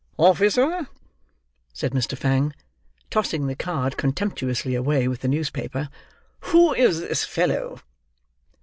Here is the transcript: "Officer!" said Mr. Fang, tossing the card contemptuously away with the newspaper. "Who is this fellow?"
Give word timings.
"Officer!" 0.17 0.87
said 1.73 1.91
Mr. 1.91 2.17
Fang, 2.17 2.53
tossing 3.11 3.45
the 3.45 3.53
card 3.55 3.97
contemptuously 3.97 4.73
away 4.73 5.07
with 5.07 5.21
the 5.21 5.27
newspaper. 5.27 5.89
"Who 6.45 6.73
is 6.73 7.01
this 7.01 7.23
fellow?" 7.23 7.79